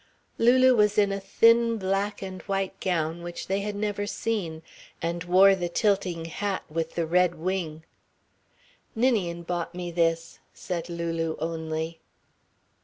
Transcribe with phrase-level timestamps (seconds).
[0.39, 4.63] Lulu was in a thin black and white gown which they had never seen,
[4.99, 7.83] and wore the tilting hat with the red wing.
[8.95, 11.99] "Ninian bought me this," said Lulu only.